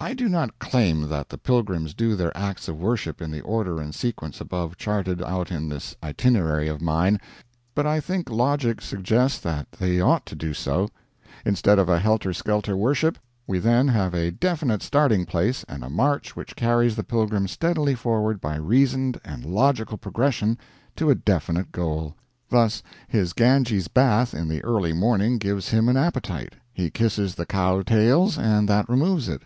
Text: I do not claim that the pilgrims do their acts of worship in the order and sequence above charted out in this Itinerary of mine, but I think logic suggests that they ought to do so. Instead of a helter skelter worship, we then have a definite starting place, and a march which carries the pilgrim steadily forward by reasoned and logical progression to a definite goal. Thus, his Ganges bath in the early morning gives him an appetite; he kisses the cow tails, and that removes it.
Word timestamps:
I 0.00 0.14
do 0.14 0.28
not 0.28 0.60
claim 0.60 1.08
that 1.08 1.28
the 1.28 1.36
pilgrims 1.38 1.92
do 1.92 2.14
their 2.14 2.30
acts 2.36 2.68
of 2.68 2.78
worship 2.80 3.20
in 3.20 3.32
the 3.32 3.40
order 3.40 3.80
and 3.80 3.92
sequence 3.92 4.40
above 4.40 4.76
charted 4.76 5.20
out 5.20 5.50
in 5.50 5.68
this 5.68 5.96
Itinerary 6.00 6.68
of 6.68 6.80
mine, 6.80 7.20
but 7.74 7.84
I 7.84 7.98
think 7.98 8.30
logic 8.30 8.80
suggests 8.80 9.40
that 9.40 9.72
they 9.72 10.00
ought 10.00 10.24
to 10.26 10.36
do 10.36 10.54
so. 10.54 10.88
Instead 11.44 11.80
of 11.80 11.88
a 11.88 11.98
helter 11.98 12.32
skelter 12.32 12.76
worship, 12.76 13.18
we 13.44 13.58
then 13.58 13.88
have 13.88 14.14
a 14.14 14.30
definite 14.30 14.84
starting 14.84 15.26
place, 15.26 15.64
and 15.68 15.82
a 15.82 15.90
march 15.90 16.36
which 16.36 16.54
carries 16.54 16.94
the 16.94 17.02
pilgrim 17.02 17.48
steadily 17.48 17.96
forward 17.96 18.40
by 18.40 18.54
reasoned 18.54 19.20
and 19.24 19.44
logical 19.44 19.98
progression 19.98 20.56
to 20.94 21.10
a 21.10 21.16
definite 21.16 21.72
goal. 21.72 22.14
Thus, 22.50 22.84
his 23.08 23.32
Ganges 23.32 23.88
bath 23.88 24.32
in 24.32 24.46
the 24.46 24.62
early 24.62 24.92
morning 24.92 25.38
gives 25.38 25.70
him 25.70 25.88
an 25.88 25.96
appetite; 25.96 26.54
he 26.72 26.88
kisses 26.88 27.34
the 27.34 27.46
cow 27.46 27.82
tails, 27.82 28.38
and 28.38 28.68
that 28.68 28.88
removes 28.88 29.28
it. 29.28 29.42